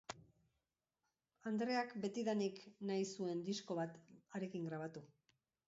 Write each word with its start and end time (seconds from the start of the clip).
Andreak 1.51 1.93
betidanik 2.07 2.59
nahi 2.93 3.05
zuen 3.13 3.47
disko 3.53 3.81
bat 3.83 4.03
harekin 4.41 4.69
grabatu. 4.73 5.09